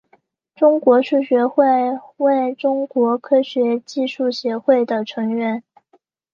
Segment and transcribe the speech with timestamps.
[0.55, 1.63] 中国数学会
[2.17, 5.63] 为中国科学技术协会的成员。